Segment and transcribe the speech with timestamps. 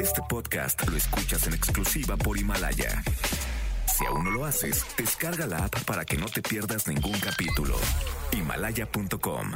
[0.00, 3.02] Este podcast lo escuchas en exclusiva por Himalaya.
[3.86, 7.76] Si aún no lo haces, descarga la app para que no te pierdas ningún capítulo.
[8.32, 9.52] Himalaya.com.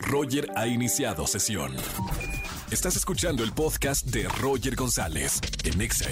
[0.00, 1.74] Roger ha iniciado sesión.
[2.70, 6.08] Estás escuchando el podcast de Roger González en Exa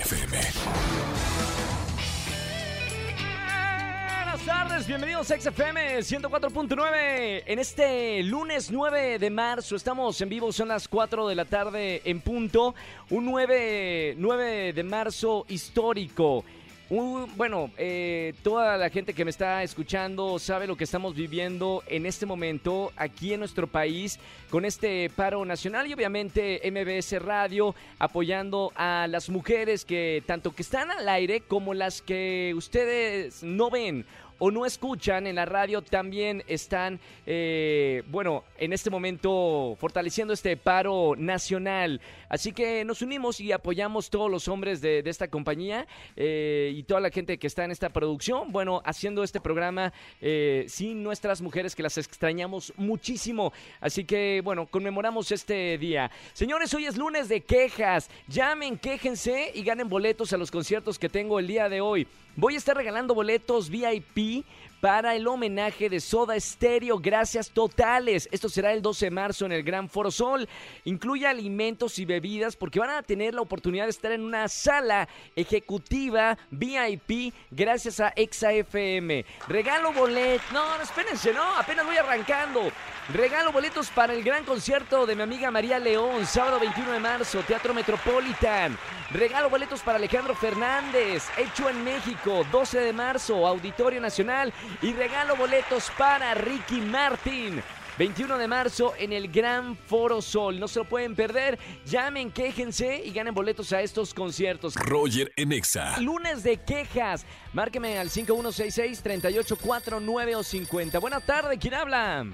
[4.68, 7.42] tardes, bienvenidos a XFM 104.9.
[7.46, 12.02] En este lunes 9 de marzo estamos en vivo, son las 4 de la tarde
[12.04, 12.74] en punto.
[13.10, 16.44] Un 9, 9 de marzo histórico.
[16.88, 22.06] Bueno, eh, toda la gente que me está escuchando sabe lo que estamos viviendo en
[22.06, 28.72] este momento aquí en nuestro país con este paro nacional y obviamente MBS Radio apoyando
[28.76, 34.06] a las mujeres que tanto que están al aire como las que ustedes no ven
[34.38, 40.56] o no escuchan en la radio también están, eh, bueno, en este momento fortaleciendo este
[40.56, 42.00] paro nacional.
[42.28, 47.00] Así que nos unimos y apoyamos todos los hombres de, esta compañía eh, y toda
[47.00, 51.74] la gente que está en esta producción, bueno, haciendo este programa eh, sin nuestras mujeres
[51.74, 53.52] que las extrañamos muchísimo.
[53.80, 56.10] Así que, bueno, conmemoramos este día.
[56.32, 58.10] Señores, hoy es lunes de quejas.
[58.28, 62.06] Llamen, quéjense y ganen boletos a los conciertos que tengo el día de hoy.
[62.38, 64.44] Voy a estar regalando boletos VIP
[64.86, 67.00] para el homenaje de Soda Stereo.
[67.00, 68.28] Gracias totales.
[68.30, 70.48] Esto será el 12 de marzo en el Gran Foro Sol.
[70.84, 75.08] Incluye alimentos y bebidas porque van a tener la oportunidad de estar en una sala
[75.34, 79.24] ejecutiva VIP gracias a ExaFM.
[79.48, 80.52] Regalo boletos.
[80.52, 81.56] No, no, espérense, no.
[81.56, 82.70] Apenas voy arrancando.
[83.12, 87.40] Regalo boletos para el gran concierto de mi amiga María León, sábado 21 de marzo,
[87.46, 88.78] Teatro Metropolitan.
[89.12, 94.52] Regalo boletos para Alejandro Fernández, hecho en México, 12 de marzo, Auditorio Nacional.
[94.82, 97.62] Y regalo boletos para Ricky Martin.
[97.98, 100.60] 21 de marzo en el Gran Foro Sol.
[100.60, 101.58] No se lo pueden perder.
[101.86, 104.74] Llamen, quéjense y ganen boletos a estos conciertos.
[104.74, 105.98] Roger en Exa.
[106.00, 107.24] Lunes de quejas.
[107.54, 110.98] Márqueme al 5166-3849 o 50.
[110.98, 112.26] Buenas tardes, ¿quién habla?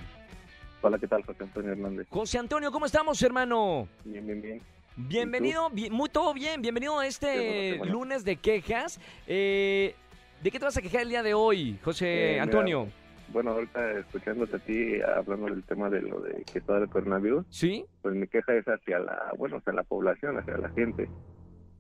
[0.81, 1.23] Hola, ¿qué tal?
[1.25, 2.09] José Antonio Hernández.
[2.11, 3.87] José Antonio, ¿cómo estamos, hermano?
[4.05, 4.61] Bien, bien, bien.
[4.97, 7.93] Bienvenido, bien, muy todo bien, bienvenido a este bueno, qué bueno.
[7.93, 8.99] lunes de quejas.
[9.29, 9.95] Eh,
[10.43, 12.89] ¿De qué te vas a quejar el día de hoy, José Eh, mira, Antonio?
[13.29, 17.47] Bueno, ahorita escuchándote a ti hablando del tema de lo de que está el coronavirus,
[17.49, 17.85] ¿Sí?
[18.03, 21.09] pues mi queja es hacia la, bueno, hacia la población, hacia la gente,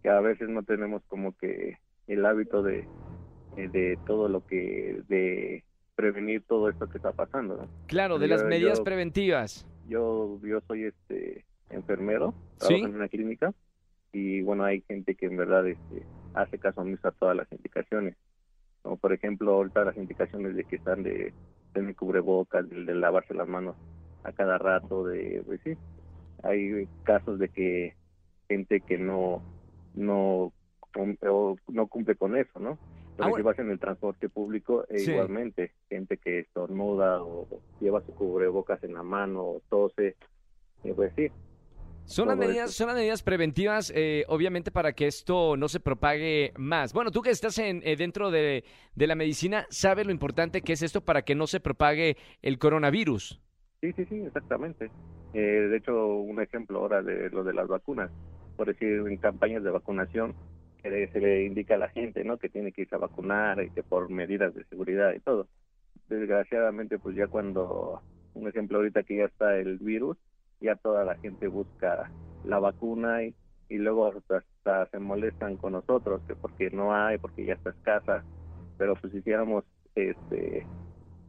[0.03, 2.87] que a veces no tenemos como que el hábito de,
[3.56, 7.69] eh, de todo lo que, de prevenir todo esto que está pasando, ¿no?
[7.87, 9.67] Claro, de Yo- las medidas yo- preventivas.
[9.89, 12.69] Yo, yo soy este enfermero, ¿Sí?
[12.69, 13.53] trabajo en una clínica
[14.12, 16.03] y bueno, hay gente que en verdad este,
[16.34, 18.17] hace caso omiso a todas las indicaciones.
[18.92, 21.32] Como por ejemplo, ahorita las indicaciones de que están de
[21.72, 23.75] tener cubrebocas, de, de lavarse las manos
[24.22, 25.72] a cada rato, de pues sí,
[26.42, 27.94] hay casos de que
[28.48, 29.42] gente que no
[29.94, 30.52] no
[31.26, 32.76] o no cumple con eso, ¿no?
[33.16, 35.10] Pero Ah, si vas en el transporte público, e Sí.
[35.10, 37.47] igualmente, gente que estornuda o
[37.81, 40.16] lleva su cubrebocas en la mano o tose,
[40.84, 41.31] y pues sí,
[42.04, 46.52] Son las medidas, son las medidas preventivas, eh, obviamente, para que esto no se propague
[46.56, 46.92] más.
[46.92, 48.64] Bueno, tú que estás en, eh, dentro de,
[48.94, 52.58] de la medicina, sabes lo importante que es esto para que no se propague el
[52.58, 53.40] coronavirus.
[53.80, 54.90] Sí, sí, sí, exactamente.
[55.34, 58.10] Eh, de hecho, un ejemplo ahora de lo de las vacunas.
[58.56, 60.34] Por decir, en campañas de vacunación,
[60.82, 62.38] se le indica a la gente, ¿no?
[62.38, 65.46] Que tiene que irse a vacunar y que por medidas de seguridad y todo.
[66.08, 68.02] Desgraciadamente, pues ya cuando,
[68.34, 70.19] un ejemplo ahorita que ya está el virus,
[70.62, 72.11] ya toda la gente busca
[72.45, 73.34] la vacuna y,
[73.69, 78.25] luego hasta, se molestan con nosotros, que porque no hay, porque ya está escasa.
[78.78, 79.65] Pero pues hiciéramos
[79.95, 80.67] este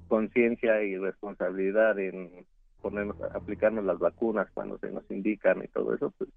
[0.08, 2.46] conciencia y responsabilidad en
[2.82, 6.30] ponernos, aplicarnos las vacunas cuando se nos indican y todo eso, pues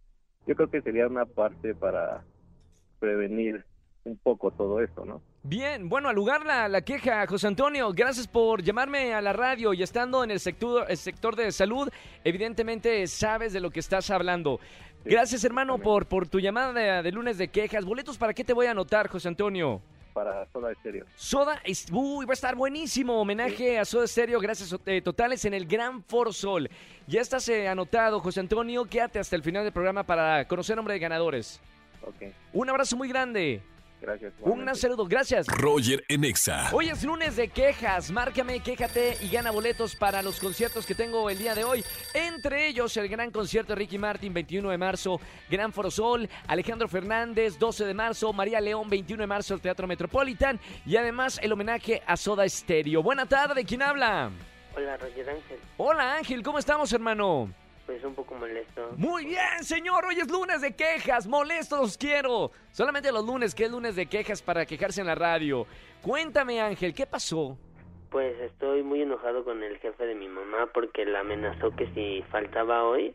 [0.47, 2.23] yo creo que sería una parte para
[3.01, 3.65] prevenir
[4.06, 5.21] un poco todo esto, ¿no?
[5.43, 9.72] Bien, bueno, al lugar la, la queja, José Antonio, gracias por llamarme a la radio
[9.75, 11.89] y estando en el sector, el sector de salud,
[12.25, 14.61] evidentemente sabes de lo que estás hablando.
[15.05, 15.84] Sí, Gracias, hermano, también.
[15.84, 17.84] por, por tu llamada de, de lunes de quejas.
[17.84, 19.80] ¿Boletos para qué te voy a anotar, José Antonio?
[20.13, 21.04] Para Soda Estéreo.
[21.15, 21.60] Soda,
[21.92, 23.21] uy, va a estar buenísimo.
[23.21, 26.71] Homenaje a Soda Stereo, gracias eh, totales en el Gran Foro Sol.
[27.07, 28.84] Ya estás eh, anotado, José Antonio.
[28.86, 31.60] Quédate hasta el final del programa para conocer nombre de ganadores.
[32.03, 33.60] Ok, Un abrazo muy grande.
[34.01, 34.33] Gracias.
[34.41, 35.47] Un saludo, gracias.
[35.47, 36.71] Roger en Exa.
[36.72, 38.10] Hoy es lunes de quejas.
[38.10, 41.84] Márcame, quéjate y gana boletos para los conciertos que tengo el día de hoy.
[42.15, 45.21] Entre ellos, el gran concierto de Ricky Martin, 21 de marzo,
[45.51, 49.87] Gran Foro Sol, Alejandro Fernández, 12 de marzo, María León, 21 de marzo, el Teatro
[49.87, 50.59] Metropolitan.
[50.84, 53.03] Y además, el homenaje a Soda Stereo.
[53.03, 54.31] Buena tarde, ¿quién habla?
[54.77, 55.59] Hola, Roger Ángel.
[55.78, 57.51] Hola Ángel, ¿cómo estamos, hermano?
[57.86, 58.91] Pues un poco molesto.
[58.97, 60.04] Muy bien, señor.
[60.06, 61.27] Hoy es lunes de quejas.
[61.28, 62.50] Molestos quiero.
[62.72, 65.66] Solamente los lunes, que es lunes de quejas para quejarse en la radio.
[66.03, 67.56] Cuéntame, Ángel, ¿qué pasó?
[68.10, 72.22] Pues estoy muy enojado con el jefe de mi mamá porque la amenazó que si
[72.30, 73.15] faltaba hoy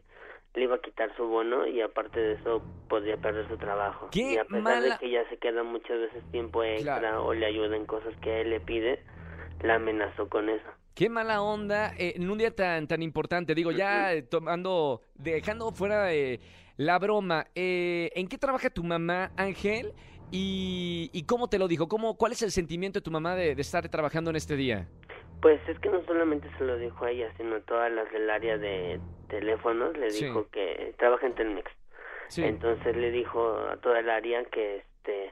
[0.53, 4.09] le iba a quitar su bono y aparte de eso podría perder su trabajo.
[4.11, 7.25] Qué y a pesar mala- de que ella se queda muchas veces tiempo extra Claro.
[7.25, 9.01] o le ayuda en cosas que él le pide,
[9.63, 10.67] la amenazó con eso.
[10.95, 13.55] Qué mala onda eh, en un día tan, tan importante.
[13.55, 16.39] Digo, ya eh, tomando, dejando fuera eh,
[16.77, 17.45] la broma.
[17.55, 19.93] eh, ¿En qué trabaja tu mamá, Ángel?
[20.31, 21.87] Y, y cómo te lo dijo?
[21.87, 24.87] ¿Cómo, ¿Cuál es el sentimiento de tu mamá de, de estar trabajando en este día?
[25.41, 28.29] Pues es que no solamente se lo dijo a ella, sino a todas las del
[28.29, 30.25] área de teléfonos, le Sí.
[30.25, 31.71] dijo que trabaja en Telmex.
[32.27, 32.43] Sí.
[32.43, 35.31] Entonces le dijo a toda el área que este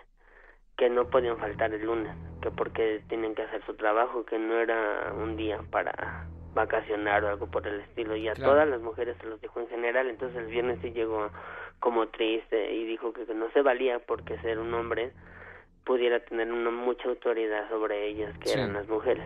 [0.77, 4.59] que no podían faltar el lunes, que porque tienen que hacer su trabajo, que no
[4.59, 8.15] era un día para vacacionar o algo por el estilo.
[8.15, 8.51] Y a Claro.
[8.53, 11.29] todas las mujeres se los dijo en general, entonces el viernes sí llegó
[11.79, 15.11] como triste y dijo que, que no se valía porque ser un hombre
[15.85, 18.57] pudiera tener una mucha autoridad sobre ellas, que Sí.
[18.59, 19.23] eran las mujeres.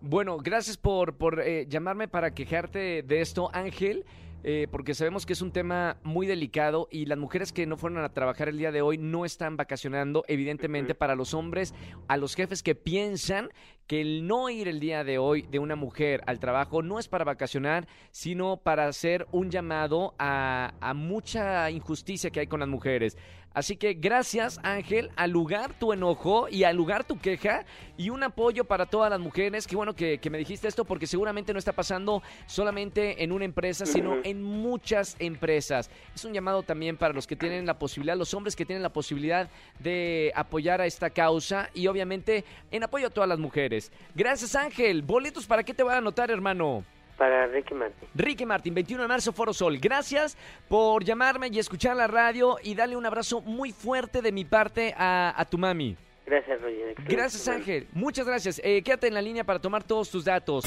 [0.00, 4.04] Bueno, gracias por, por eh, llamarme para quejarte de esto, Ángel,
[4.44, 8.04] eh, porque sabemos que es un tema muy delicado y las mujeres que no fueron
[8.04, 10.24] a trabajar el día de hoy no están vacacionando.
[10.28, 11.74] Evidentemente, para los hombres,
[12.06, 13.50] a los jefes que piensan
[13.88, 17.08] que el no ir el día de hoy de una mujer al trabajo no es
[17.08, 22.68] para vacacionar, sino para hacer un llamado a, a mucha injusticia que hay con las
[22.68, 23.16] mujeres.
[23.58, 27.64] Así que gracias Ángel, al lugar tu enojo y al lugar tu queja
[27.96, 29.66] y un apoyo para todas las mujeres.
[29.66, 33.44] Qué bueno que, que me dijiste esto porque seguramente no está pasando solamente en una
[33.44, 35.90] empresa, sino en muchas empresas.
[36.14, 38.92] Es un llamado también para los que tienen la posibilidad, los hombres que tienen la
[38.92, 39.50] posibilidad
[39.80, 43.77] de apoyar a esta causa y obviamente en apoyo a todas las mujeres.
[44.14, 45.02] Gracias Ángel.
[45.02, 46.84] Boletos para qué te van a anotar, hermano.
[47.16, 48.08] Para Ricky Martin.
[48.14, 49.78] Ricky Martín, 21 de marzo, Foro Sol.
[49.78, 50.36] Gracias
[50.68, 54.94] por llamarme y escuchar la radio y darle un abrazo muy fuerte de mi parte
[54.96, 55.96] a, a tu mami.
[56.24, 56.94] Gracias, Roger.
[57.08, 57.48] Gracias.
[57.48, 57.88] Ángel.
[57.92, 58.60] Muchas gracias.
[58.62, 60.64] Eh, quédate en la línea para tomar todos tus datos.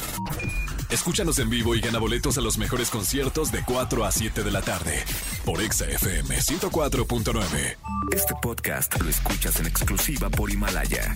[0.89, 4.51] Escúchanos en vivo y gana boletos a los mejores conciertos de 4 a 7 de
[4.51, 5.01] la tarde
[5.45, 7.77] por Exa FM 104.9.
[8.13, 11.15] Este podcast lo escuchas en exclusiva por Himalaya.